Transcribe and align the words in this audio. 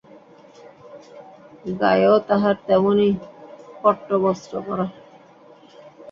গায়েও 1.81 2.15
তাহার 2.29 2.55
তেমনি 2.67 3.07
পট্টবস্ত্র 3.81 4.53
পরা। 4.65 4.87